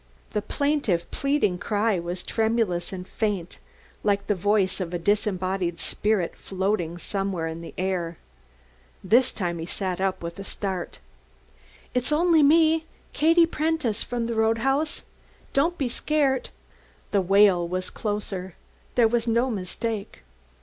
[0.31, 3.59] The plaintive pleading cry was tremulous and faint
[4.03, 8.17] like the voice of a disembodied spirit floating somewhere in the air.
[9.03, 10.97] This time he sat up with a start.
[11.93, 15.03] "It's only me Katie Prentice, from the Roadhouse.
[15.53, 16.49] Don't be scart."
[17.11, 18.55] The wail was closer.
[18.95, 20.23] There was no mistake.